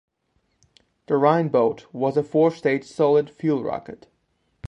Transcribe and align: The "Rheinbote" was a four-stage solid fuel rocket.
The 1.05 1.13
"Rheinbote" 1.13 1.85
was 1.93 2.17
a 2.17 2.23
four-stage 2.23 2.85
solid 2.85 3.29
fuel 3.29 3.63
rocket. 3.63 4.07